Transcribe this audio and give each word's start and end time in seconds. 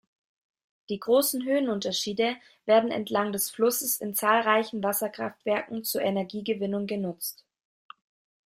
Die 0.89 0.97
großen 0.99 1.43
Höhenunterschiede 1.45 2.35
werden 2.65 2.89
entlang 2.89 3.31
des 3.31 3.51
Flusses 3.51 3.99
in 4.01 4.15
zahlreichen 4.15 4.81
Wasserkraftwerken 4.83 5.83
zur 5.83 6.01
Energiegewinnung 6.01 6.87
genutzt. 6.87 7.45